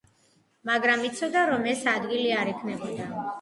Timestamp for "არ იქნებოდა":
2.39-3.09